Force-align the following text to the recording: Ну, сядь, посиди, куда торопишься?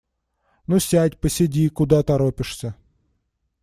Ну, 0.65 0.79
сядь, 0.79 1.19
посиди, 1.21 1.69
куда 1.69 2.01
торопишься? 2.01 2.75